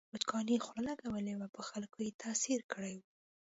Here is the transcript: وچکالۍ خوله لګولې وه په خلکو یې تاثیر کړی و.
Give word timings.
وچکالۍ 0.13 0.57
خوله 0.65 0.83
لګولې 0.97 1.33
وه 1.37 1.47
په 1.55 1.61
خلکو 1.69 1.97
یې 2.05 2.11
تاثیر 2.23 2.59
کړی 2.71 2.95
و. 2.99 3.03